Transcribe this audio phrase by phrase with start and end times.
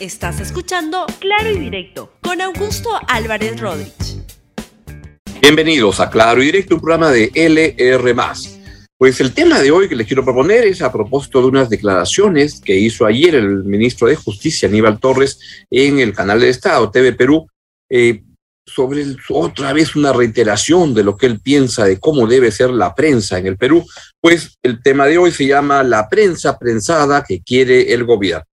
[0.00, 4.22] Estás escuchando Claro y Directo con Augusto Álvarez Rodríguez.
[5.42, 8.14] Bienvenidos a Claro y Directo, un programa de LR.
[8.96, 12.60] Pues el tema de hoy que les quiero proponer es a propósito de unas declaraciones
[12.60, 17.14] que hizo ayer el ministro de Justicia, Aníbal Torres, en el canal de Estado, TV
[17.14, 17.48] Perú,
[17.90, 18.22] eh,
[18.64, 22.94] sobre otra vez una reiteración de lo que él piensa de cómo debe ser la
[22.94, 23.84] prensa en el Perú.
[24.20, 28.44] Pues el tema de hoy se llama La prensa prensada que quiere el gobierno.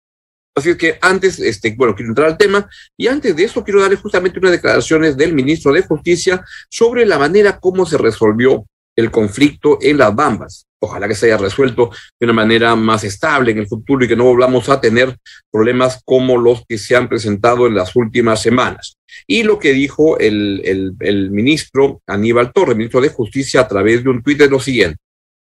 [0.56, 3.82] Así es que antes, este, bueno, quiero entrar al tema y antes de eso quiero
[3.82, 9.12] darle justamente unas declaraciones del ministro de Justicia sobre la manera como se resolvió el
[9.12, 10.66] conflicto en las Bambas.
[10.80, 14.16] Ojalá que se haya resuelto de una manera más estable en el futuro y que
[14.16, 15.18] no volvamos a tener
[15.52, 18.98] problemas como los que se han presentado en las últimas semanas.
[19.28, 24.03] Y lo que dijo el, el, el ministro Aníbal Torres, ministro de Justicia, a través
[24.03, 25.00] de un tuit es lo siguiente.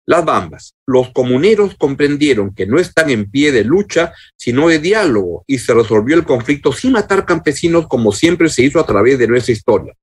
[0.07, 0.77] Las Bambas.
[0.87, 5.75] Los comuneros comprendieron que no están en pie de lucha, sino de diálogo, y se
[5.75, 9.95] resolvió el conflicto sin matar campesinos como siempre se hizo a través de nuestra historia.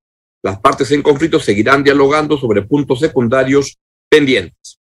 [0.42, 3.78] Las partes en conflicto seguirán dialogando sobre puntos secundarios
[4.10, 4.78] pendientes.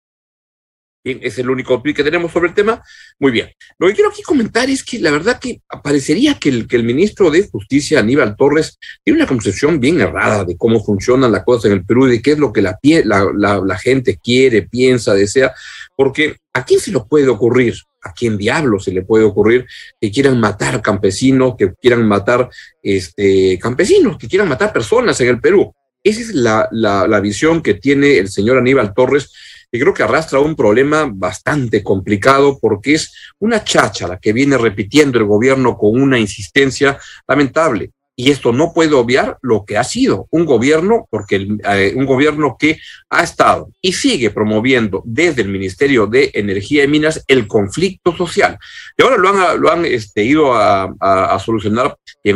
[1.07, 2.83] Es el único tweet que tenemos sobre el tema.
[3.21, 3.49] Muy bien.
[3.79, 6.83] Lo que quiero aquí comentar es que la verdad que parecería que el, que el
[6.83, 11.67] ministro de Justicia, Aníbal Torres, tiene una concepción bien errada de cómo funcionan las cosas
[11.67, 15.55] en el Perú, de qué es lo que la, la, la, gente quiere, piensa, desea,
[15.97, 17.75] porque ¿a quién se le puede ocurrir?
[18.03, 19.65] ¿A quién diablo se le puede ocurrir
[20.01, 22.49] que quieran matar campesinos, que quieran matar
[22.83, 25.73] este, campesinos, que quieran matar personas en el Perú?
[26.03, 29.33] Esa es la, la visión que tiene el señor Aníbal Torres
[29.77, 35.19] y creo que arrastra un problema bastante complicado porque es una cháchara que viene repitiendo
[35.19, 37.91] el gobierno con una insistencia lamentable.
[38.19, 42.07] Y esto no puede obviar lo que ha sido un gobierno, porque el, eh, un
[42.07, 42.79] gobierno que
[43.11, 48.57] ha estado y sigue promoviendo desde el Ministerio de Energía y Minas el conflicto social.
[48.97, 52.33] Y ahora lo han, lo han este, ido a, a, a solucionar y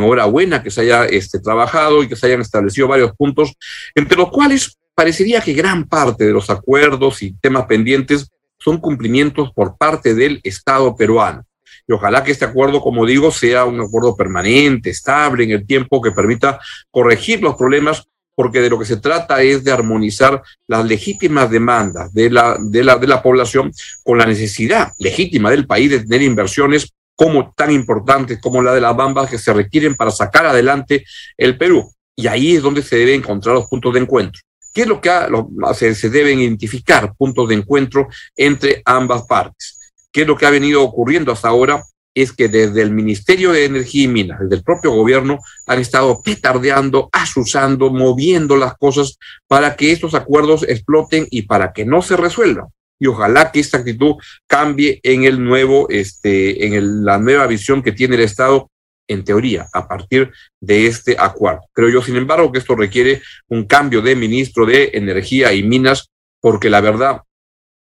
[0.63, 3.55] que se haya este, trabajado y que se hayan establecido varios puntos,
[3.95, 9.51] entre los cuales parecería que gran parte de los acuerdos y temas pendientes son cumplimientos
[9.51, 11.43] por parte del Estado peruano.
[11.89, 16.03] Y ojalá que este acuerdo, como digo, sea un acuerdo permanente, estable en el tiempo,
[16.03, 16.61] que permita
[16.91, 22.13] corregir los problemas, porque de lo que se trata es de armonizar las legítimas demandas
[22.13, 23.73] de la, de la, de la población
[24.05, 28.83] con la necesidad legítima del país de tener inversiones como tan importantes como la de
[28.83, 31.07] las bambas que se requieren para sacar adelante
[31.39, 31.91] el Perú.
[32.15, 34.43] Y ahí es donde se deben encontrar los puntos de encuentro.
[34.73, 35.29] ¿Qué es lo que ha,
[35.75, 39.79] se, deben identificar puntos de encuentro entre ambas partes?
[40.13, 41.83] ¿Qué es lo que ha venido ocurriendo hasta ahora?
[42.15, 46.21] Es que desde el Ministerio de Energía y Minas, desde el propio gobierno, han estado
[46.23, 49.17] petardeando, asusando, moviendo las cosas
[49.47, 52.67] para que estos acuerdos exploten y para que no se resuelvan.
[52.99, 54.17] Y ojalá que esta actitud
[54.47, 58.71] cambie en el nuevo, este, en la nueva visión que tiene el Estado
[59.09, 60.31] en teoría, a partir
[60.61, 61.63] de este acuerdo.
[61.73, 66.11] Creo yo, sin embargo, que esto requiere un cambio de ministro de Energía y Minas,
[66.41, 67.23] porque la verdad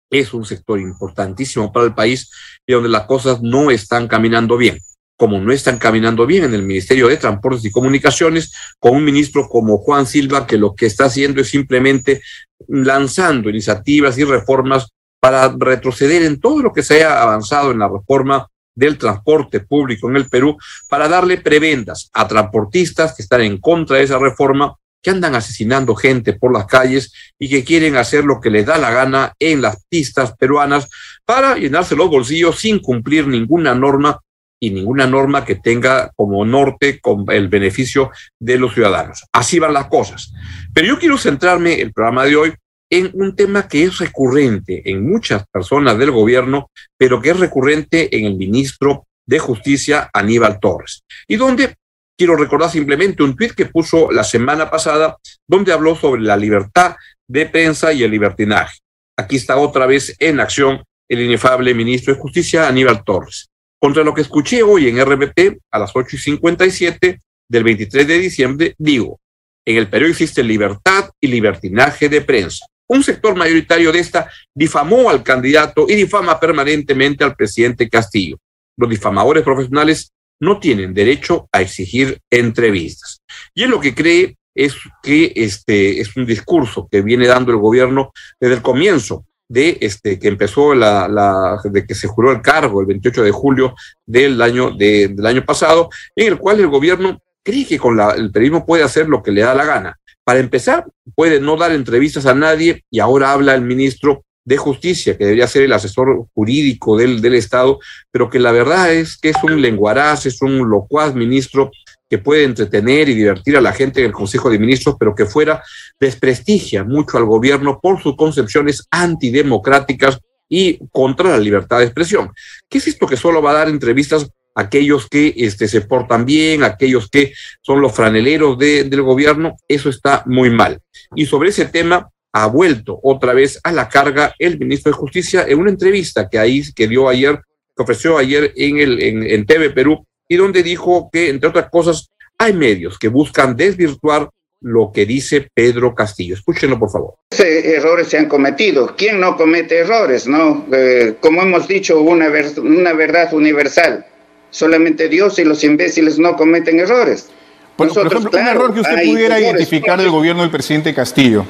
[0.09, 2.29] es un sector importantísimo para el país
[2.65, 4.79] y donde las cosas no están caminando bien.
[5.15, 9.47] Como no están caminando bien en el Ministerio de Transportes y Comunicaciones, con un ministro
[9.47, 12.21] como Juan Silva, que lo que está haciendo es simplemente
[12.67, 14.89] lanzando iniciativas y reformas
[15.19, 20.09] para retroceder en todo lo que se haya avanzado en la reforma del transporte público
[20.09, 20.57] en el Perú
[20.89, 25.95] para darle prebendas a transportistas que están en contra de esa reforma, que andan asesinando
[25.95, 29.61] gente por las calles y que quieren hacer lo que les da la gana en
[29.61, 30.87] las pistas peruanas
[31.25, 34.19] para llenarse los bolsillos sin cumplir ninguna norma
[34.63, 39.25] y ninguna norma que tenga como norte con el beneficio de los ciudadanos.
[39.31, 40.31] Así van las cosas.
[40.71, 42.53] Pero yo quiero centrarme el programa de hoy
[42.91, 48.15] en un tema que es recurrente en muchas personas del gobierno, pero que es recurrente
[48.15, 51.75] en el ministro de Justicia, Aníbal Torres, y donde
[52.17, 56.95] quiero recordar simplemente un tuit que puso la semana pasada, donde habló sobre la libertad
[57.27, 58.79] de prensa y el libertinaje.
[59.17, 63.47] Aquí está otra vez en acción el inefable ministro de Justicia, Aníbal Torres.
[63.79, 68.19] Contra lo que escuché hoy en RBP a las 8 y 57 del 23 de
[68.19, 69.19] diciembre, digo,
[69.65, 75.09] en el Perú existe libertad y libertinaje de prensa un sector mayoritario de esta difamó
[75.09, 78.37] al candidato y difama permanentemente al presidente Castillo.
[78.75, 80.11] Los difamadores profesionales
[80.41, 83.21] no tienen derecho a exigir entrevistas.
[83.53, 87.59] Y él lo que cree es que este es un discurso que viene dando el
[87.59, 92.41] gobierno desde el comienzo de este que empezó la, la de que se juró el
[92.41, 93.73] cargo el 28 de julio
[94.05, 98.11] del año de, del año pasado, en el cual el gobierno cree que con la,
[98.11, 99.97] el periodismo puede hacer lo que le da la gana.
[100.23, 100.85] Para empezar,
[101.15, 105.47] puede no dar entrevistas a nadie y ahora habla el ministro de Justicia, que debería
[105.47, 107.79] ser el asesor jurídico del, del Estado,
[108.11, 111.71] pero que la verdad es que es un lenguaraz, es un locuaz ministro
[112.09, 115.25] que puede entretener y divertir a la gente en el Consejo de Ministros, pero que
[115.25, 115.63] fuera
[115.99, 120.19] desprestigia mucho al gobierno por sus concepciones antidemocráticas
[120.49, 122.29] y contra la libertad de expresión.
[122.67, 126.63] ¿Qué es esto que solo va a dar entrevistas aquellos que este, se portan bien,
[126.63, 129.55] aquellos que son los franeleros del gobierno?
[129.67, 130.79] Eso está muy mal.
[131.15, 135.45] Y sobre ese tema, ha vuelto otra vez a la carga el ministro de Justicia
[135.47, 137.39] en una entrevista que ahí que dio ayer,
[137.75, 142.09] que ofreció ayer en el en, TV Perú y donde dijo que entre otras cosas
[142.37, 144.29] hay medios que buscan desvirtuar
[144.61, 146.35] lo que dice Pedro Castillo.
[146.35, 147.15] Escúchenlo, por favor.
[147.37, 148.95] Errores se han cometido.
[148.95, 150.27] ¿Quién no comete errores?
[150.27, 154.05] No, eh, como hemos dicho, una, una verdad universal.
[154.51, 157.29] Solamente Dios y los imbéciles no cometen errores.
[157.77, 161.45] Bueno, Nosotros, por ejemplo, un error que usted pudiera identificar del gobierno del presidente Castillo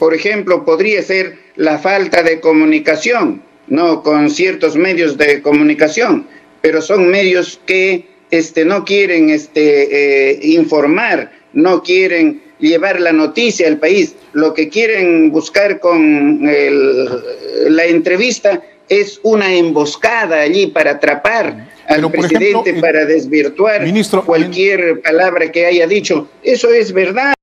[0.00, 4.02] por ejemplo, podría ser la falta de comunicación, ¿no?
[4.02, 6.26] Con ciertos medios de comunicación,
[6.62, 13.68] pero son medios que este, no quieren este, eh, informar, no quieren llevar la noticia
[13.68, 14.14] al país.
[14.32, 22.74] Lo que quieren buscar con la entrevista es una emboscada allí para atrapar al presidente,
[22.80, 23.82] para desvirtuar
[24.24, 26.30] cualquier palabra que haya dicho.
[26.42, 27.34] Eso es verdad.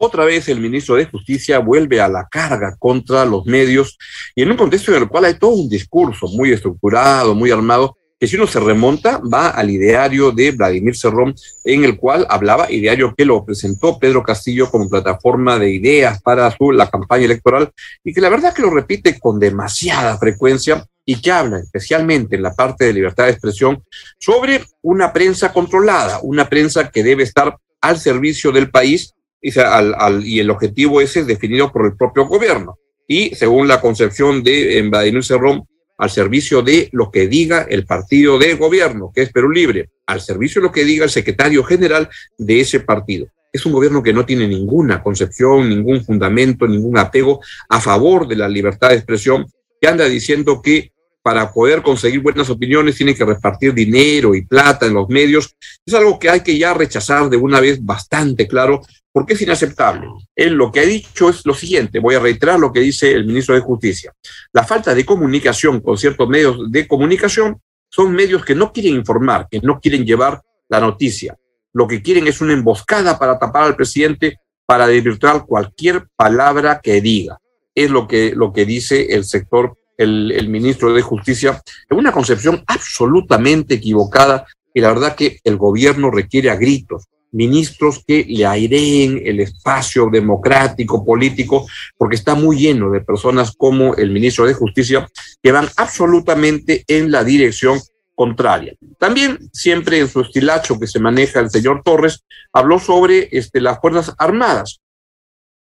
[0.00, 3.98] Otra vez el ministro de Justicia vuelve a la carga contra los medios
[4.34, 7.98] y en un contexto en el cual hay todo un discurso muy estructurado, muy armado,
[8.18, 11.34] que si uno se remonta va al ideario de Vladimir Cerrón,
[11.64, 16.50] en el cual hablaba, ideario que lo presentó Pedro Castillo como plataforma de ideas para
[16.56, 17.70] su, la campaña electoral,
[18.02, 22.42] y que la verdad que lo repite con demasiada frecuencia y que habla especialmente en
[22.42, 23.82] la parte de libertad de expresión
[24.18, 29.94] sobre una prensa controlada, una prensa que debe estar al servicio del país y, al,
[29.94, 32.78] al, y el objetivo ese es definido por el propio gobierno.
[33.06, 35.66] Y según la concepción de Vladimir Cerrón,
[35.96, 40.20] al servicio de lo que diga el partido de gobierno, que es Perú Libre, al
[40.20, 43.28] servicio de lo que diga el secretario general de ese partido.
[43.50, 47.40] Es un gobierno que no tiene ninguna concepción, ningún fundamento, ningún apego
[47.70, 49.46] a favor de la libertad de expresión,
[49.80, 54.86] que anda diciendo que para poder conseguir buenas opiniones tiene que repartir dinero y plata
[54.86, 55.54] en los medios.
[55.84, 58.80] Es algo que hay que ya rechazar de una vez bastante claro,
[59.12, 60.06] porque es inaceptable.
[60.34, 63.26] Él lo que ha dicho es lo siguiente, voy a reiterar lo que dice el
[63.26, 64.12] ministro de Justicia.
[64.52, 67.60] La falta de comunicación con ciertos medios de comunicación
[67.90, 71.36] son medios que no quieren informar, que no quieren llevar la noticia.
[71.72, 77.00] Lo que quieren es una emboscada para tapar al presidente, para desvirtuar cualquier palabra que
[77.00, 77.38] diga.
[77.74, 81.60] Es lo que, lo que dice el sector, el, ministro de Justicia,
[81.90, 88.02] en una concepción absolutamente equivocada y la verdad que el gobierno requiere a gritos ministros
[88.06, 91.66] que le aireen el espacio democrático, político,
[91.96, 95.06] porque está muy lleno de personas como el ministro de Justicia
[95.42, 97.78] que van absolutamente en la dirección
[98.14, 98.74] contraria.
[98.98, 103.78] También, siempre en su estilacho que se maneja el señor Torres, habló sobre este, las
[103.78, 104.80] Fuerzas Armadas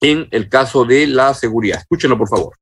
[0.00, 1.78] en el caso de la seguridad.
[1.78, 2.54] Escúchenlo, por favor.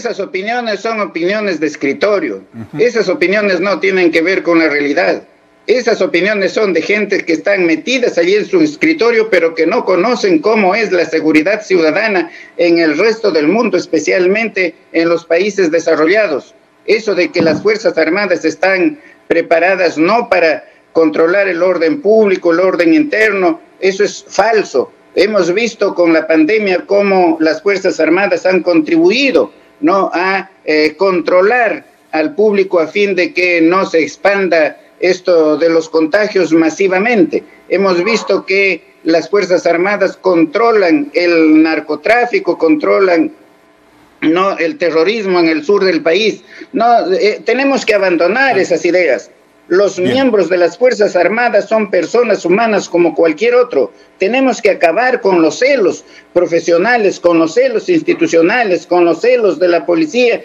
[0.00, 2.42] Esas opiniones son opiniones de escritorio.
[2.78, 5.24] Esas opiniones no tienen que ver con la realidad.
[5.66, 9.84] Esas opiniones son de gente que están metidas allí en su escritorio, pero que no
[9.84, 15.70] conocen cómo es la seguridad ciudadana en el resto del mundo, especialmente en los países
[15.70, 16.54] desarrollados.
[16.86, 18.98] Eso de que las Fuerzas Armadas están
[19.28, 20.64] preparadas no para
[20.94, 24.90] controlar el orden público, el orden interno, eso es falso.
[25.14, 30.10] Hemos visto con la pandemia cómo las Fuerzas Armadas han contribuido ¿no?
[30.12, 35.88] a eh, controlar al público a fin de que no se expanda esto de los
[35.88, 37.42] contagios masivamente.
[37.68, 43.32] Hemos visto que las Fuerzas Armadas controlan el narcotráfico, controlan
[44.20, 46.42] no el terrorismo en el sur del país.
[46.72, 48.60] No, eh, tenemos que abandonar ah.
[48.60, 49.30] esas ideas.
[49.70, 53.92] Los miembros de las Fuerzas Armadas son personas humanas como cualquier otro.
[54.18, 59.68] Tenemos que acabar con los celos profesionales, con los celos institucionales, con los celos de
[59.68, 60.42] la policía.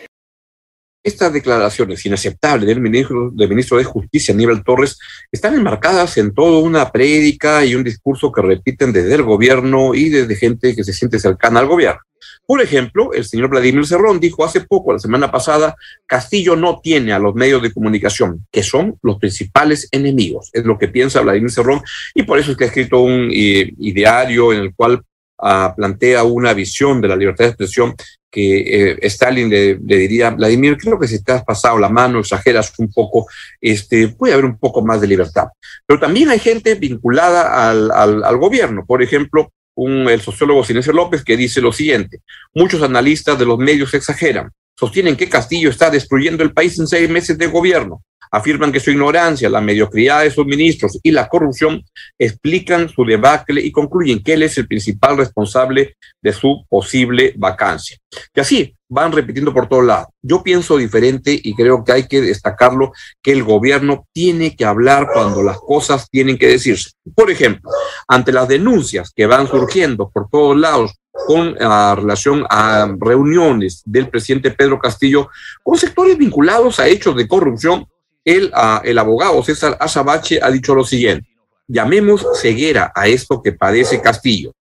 [1.04, 5.00] Estas declaraciones inaceptables del ministro, del ministro de Justicia, Aníbal Torres,
[5.32, 10.10] están enmarcadas en toda una prédica y un discurso que repiten desde el gobierno y
[10.10, 12.02] desde gente que se siente cercana al gobierno.
[12.48, 15.76] Por ejemplo, el señor Vladimir Cerrón dijo hace poco, la semana pasada,
[16.06, 20.50] Castillo no tiene a los medios de comunicación, que son los principales enemigos.
[20.54, 21.82] Es lo que piensa Vladimir Cerrón
[22.14, 25.02] y por eso es que ha escrito un eh, ideario en el cual
[25.40, 27.96] ah, plantea una visión de la libertad de expresión
[28.36, 32.74] que eh, Stalin le, diría, Vladimir, creo que si te has pasado la mano, exageras
[32.78, 33.28] un poco,
[33.62, 35.48] este, puede haber un poco más de libertad.
[35.86, 40.94] Pero también hay gente vinculada al, al, al gobierno, por ejemplo, un, el sociólogo Sinesio
[40.94, 42.22] López, que dice lo siguiente,
[42.54, 47.10] muchos analistas de los medios exageran, sostienen que Castillo está destruyendo el país en seis
[47.10, 51.84] meses de gobierno, afirman que su ignorancia, la mediocridad de sus ministros y la corrupción
[52.20, 57.98] explican su debacle y concluyen que él es el principal responsable de su posible vacancia.
[58.34, 60.08] Y así van repitiendo por todos lados.
[60.22, 65.10] Yo pienso diferente y creo que hay que destacarlo, que el gobierno tiene que hablar
[65.14, 66.92] cuando las cosas tienen que decirse.
[67.14, 67.70] Por ejemplo,
[68.08, 74.10] ante las denuncias que van surgiendo por todos lados con ah, relación a reuniones del
[74.10, 75.30] presidente Pedro Castillo
[75.62, 77.86] con sectores vinculados a hechos de corrupción,
[78.24, 81.28] el, ah, el abogado César Azabache ha dicho lo siguiente,
[81.68, 84.54] llamemos ceguera a esto que padece Castillo.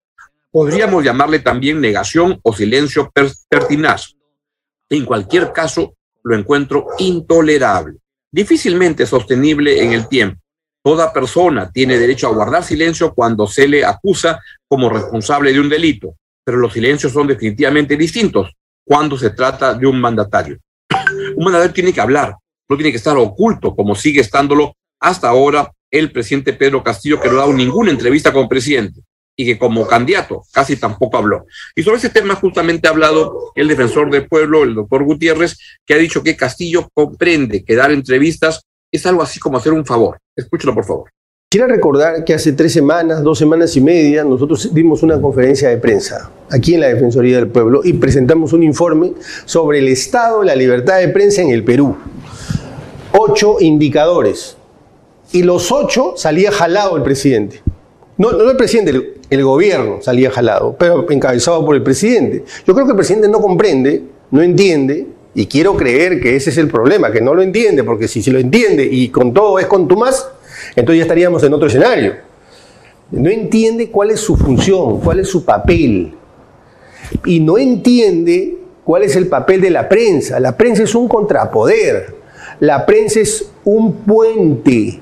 [0.55, 3.13] Podríamos llamarle también negación o silencio
[3.49, 4.15] pertinaz.
[4.91, 7.99] En cualquier caso, lo encuentro intolerable,
[8.31, 10.41] difícilmente sostenible en el tiempo.
[10.83, 15.69] Toda persona tiene derecho a guardar silencio cuando se le acusa como responsable de un
[15.69, 18.53] delito, pero los silencios son definitivamente distintos
[18.87, 20.59] cuando se trata de un mandatario.
[21.37, 22.37] Un mandatario tiene que hablar,
[22.69, 27.29] no tiene que estar oculto como sigue estándolo hasta ahora el presidente Pedro Castillo, que
[27.29, 29.01] no ha dado ninguna entrevista como presidente
[29.37, 31.47] y que como candidato casi tampoco habló.
[31.75, 35.95] Y sobre ese tema justamente ha hablado el defensor del pueblo, el doctor Gutiérrez, que
[35.95, 38.63] ha dicho que Castillo comprende que dar entrevistas
[38.93, 40.19] es algo así como hacer un favor.
[40.37, 41.11] Escúchelo, por favor.
[41.51, 45.77] Quiero recordar que hace tres semanas, dos semanas y media, nosotros dimos una conferencia de
[45.77, 49.13] prensa aquí en la Defensoría del Pueblo y presentamos un informe
[49.45, 51.97] sobre el estado de la libertad de prensa en el Perú
[53.17, 54.57] ocho indicadores.
[55.33, 57.63] Y los ocho salía jalado el presidente.
[58.19, 62.45] No, no el presidente, el, gobierno salía jalado, pero encabezado por el presidente.
[62.67, 66.59] Yo creo que el presidente no comprende, no entiende, y quiero creer que ese es
[66.59, 69.67] el problema, que no lo entiende, porque si, si lo entiende y con todo es
[69.67, 70.29] con más,
[70.77, 72.15] entonces ya estaríamos en otro escenario.
[73.11, 76.15] No entiende cuál es su función, cuál es su papel.
[77.25, 80.41] Y no entiende cuál es el papel de la prensa.
[80.41, 82.15] La prensa es un contrapoder.
[82.61, 85.01] La prensa es un puente,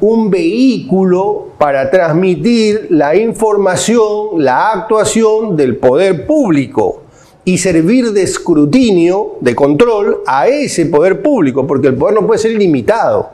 [0.00, 7.02] un vehículo para transmitir la información, la actuación del poder público
[7.44, 12.38] y servir de escrutinio, de control a ese poder público, porque el poder no puede
[12.38, 13.30] ser ilimitado.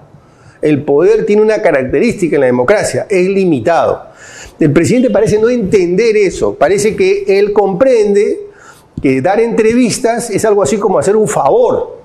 [0.62, 4.02] El poder tiene una característica en la democracia, es limitado.
[4.58, 8.46] El presidente parece no entender eso, parece que él comprende
[9.02, 11.96] que dar entrevistas es algo así como hacer un favor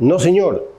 [0.00, 0.69] no, señor.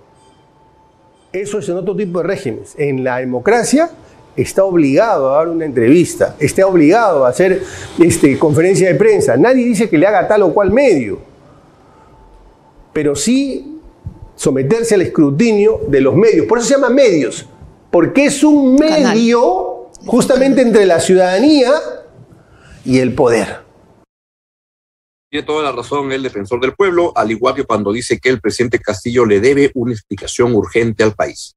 [1.33, 2.75] Eso es en otro tipo de regímenes.
[2.77, 3.89] En la democracia
[4.35, 7.63] está obligado a dar una entrevista, está obligado a hacer
[7.99, 9.37] este, conferencia de prensa.
[9.37, 11.19] Nadie dice que le haga tal o cual medio,
[12.93, 13.79] pero sí
[14.35, 16.45] someterse al escrutinio de los medios.
[16.47, 17.47] Por eso se llama medios,
[17.89, 21.71] porque es un medio justamente entre la ciudadanía
[22.83, 23.70] y el poder.
[25.31, 28.41] Tiene toda la razón el defensor del pueblo, al igual que cuando dice que el
[28.41, 31.55] presidente Castillo le debe una explicación urgente al país.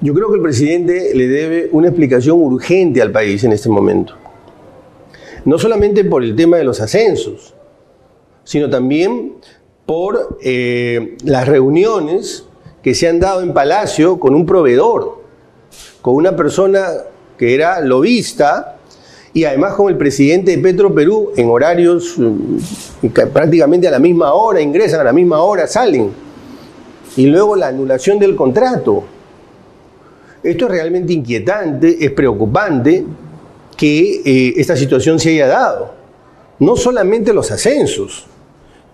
[0.00, 4.16] Yo creo que el presidente le debe una explicación urgente al país en este momento.
[5.44, 7.54] No solamente por el tema de los ascensos,
[8.42, 9.34] sino también
[9.86, 12.44] por eh, las reuniones
[12.82, 15.22] que se han dado en Palacio con un proveedor,
[16.02, 16.88] con una persona
[17.38, 18.73] que era lobista
[19.34, 24.32] y además con el presidente de Petro Perú en horarios mm, prácticamente a la misma
[24.32, 26.12] hora, ingresan a la misma hora, salen.
[27.16, 29.04] Y luego la anulación del contrato.
[30.42, 33.04] Esto es realmente inquietante, es preocupante
[33.76, 35.94] que eh, esta situación se haya dado.
[36.60, 38.26] No solamente los ascensos,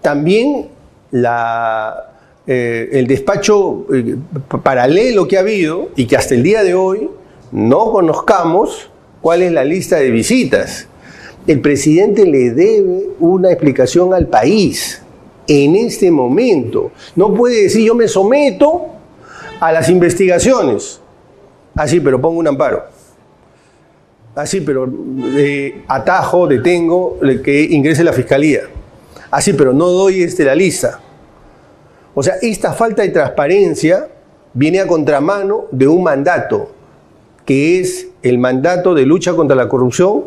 [0.00, 0.68] también
[1.10, 2.14] la,
[2.46, 4.16] eh, el despacho eh,
[4.62, 7.10] paralelo que ha habido y que hasta el día de hoy
[7.52, 8.89] no conozcamos
[9.20, 10.86] cuál es la lista de visitas.
[11.46, 15.02] El presidente le debe una explicación al país
[15.46, 16.92] en este momento.
[17.16, 18.86] No puede decir yo me someto
[19.60, 21.00] a las investigaciones.
[21.74, 22.84] Así, pero pongo un amparo.
[24.34, 24.88] Así, pero
[25.36, 28.62] eh, atajo, detengo que ingrese la fiscalía.
[29.30, 31.00] Así, pero no doy este, la lista.
[32.14, 34.08] O sea, esta falta de transparencia
[34.52, 36.70] viene a contramano de un mandato
[37.44, 40.24] que es el mandato de lucha contra la corrupción.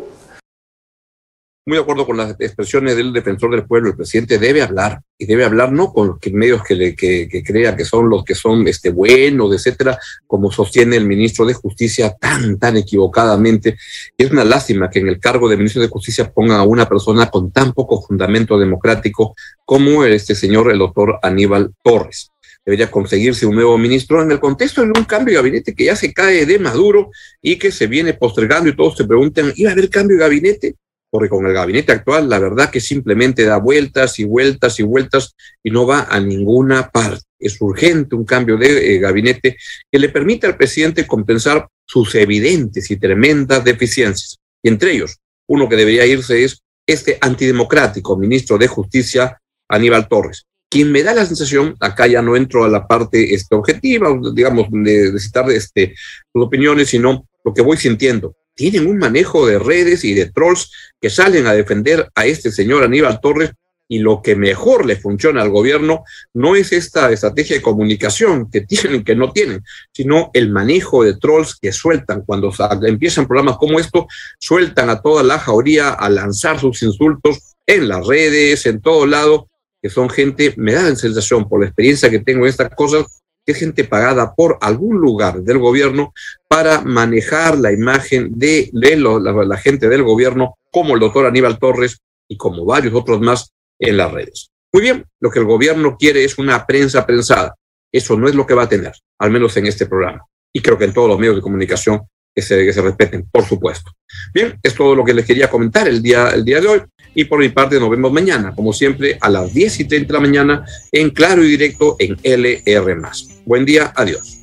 [1.66, 5.24] Muy de acuerdo con las expresiones del defensor del pueblo, el presidente debe hablar y
[5.24, 8.68] debe hablar no con los medios que, le, que, crea que son los que son
[8.68, 13.78] este, buenos, etcétera, como sostiene el ministro de Justicia tan, tan equivocadamente.
[14.18, 16.86] Y es una lástima que en el cargo de ministro de Justicia ponga a una
[16.86, 19.34] persona con tan poco fundamento democrático
[19.64, 22.33] como este señor, el doctor Aníbal Torres.
[22.64, 25.96] Debería conseguirse un nuevo ministro en el contexto de un cambio de gabinete que ya
[25.96, 27.10] se cae de Maduro
[27.42, 30.76] y que se viene postergando y todos se preguntan, ¿iba a haber cambio de gabinete?
[31.10, 35.34] Porque con el gabinete actual, la verdad que simplemente da vueltas y vueltas y vueltas
[35.62, 37.22] y no va a ninguna parte.
[37.38, 39.56] Es urgente un cambio de eh, gabinete
[39.92, 44.38] que le permita al presidente compensar sus evidentes y tremendas deficiencias.
[44.62, 50.46] Y entre ellos, uno que debería irse es este antidemocrático ministro de Justicia, Aníbal Torres,
[50.74, 54.66] quien me da la sensación, acá ya no entro a la parte este, objetiva, digamos,
[54.72, 55.94] de, citar este,
[56.32, 58.34] sus opiniones, sino lo que voy sintiendo.
[58.56, 62.82] Tienen un manejo de redes y de trolls que salen a defender a este señor
[62.82, 63.52] Aníbal Torres
[63.86, 66.02] y lo que mejor le funciona al gobierno
[66.32, 69.62] no es esta estrategia de comunicación que tienen, que no tienen,
[69.92, 72.52] sino el manejo de trolls que sueltan cuando
[72.82, 74.08] empiezan programas como esto,
[74.40, 79.48] sueltan a toda la jauría a lanzar sus insultos en las redes, en todo lado,
[79.84, 83.22] que son gente, me da la sensación por la experiencia que tengo en estas cosas,
[83.44, 86.14] que es gente pagada por algún lugar del gobierno
[86.48, 92.38] para manejar la imagen de, la gente del gobierno, como el doctor Aníbal Torres y
[92.38, 94.48] como varios otros más en las redes.
[94.72, 97.54] Muy bien, lo que el gobierno quiere es una prensa prensada.
[97.92, 100.24] Eso no es lo que va a tener, al menos en este programa.
[100.50, 102.00] Y creo que en todos los medios de comunicación
[102.34, 103.90] que se, que se respeten, por supuesto.
[104.32, 106.82] Bien, es todo lo que les quería comentar el día, el día de hoy.
[107.14, 110.12] Y por mi parte, nos vemos mañana, como siempre, a las 10 y 30 de
[110.12, 112.96] la mañana en Claro y Directo en LR.
[113.44, 114.40] Buen día, adiós.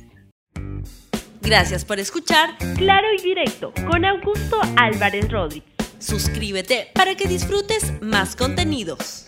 [1.42, 5.68] Gracias por escuchar Claro y Directo con Augusto Álvarez Rodríguez.
[5.98, 9.24] Suscríbete para que disfrutes más contenidos.